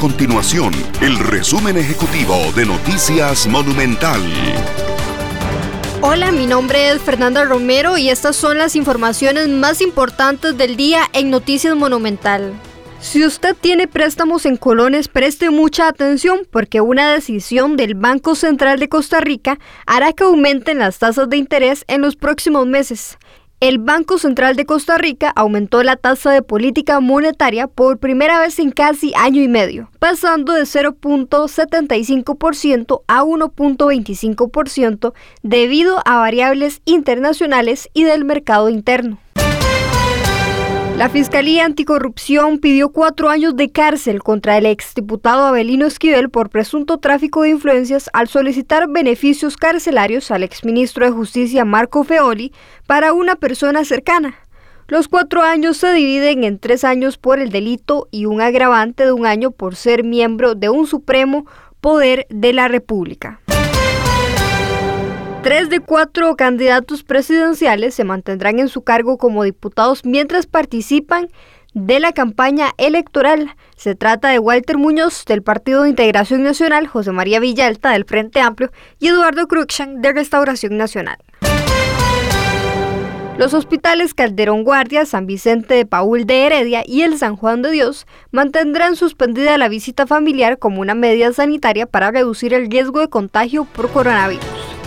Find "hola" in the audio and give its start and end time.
6.00-6.32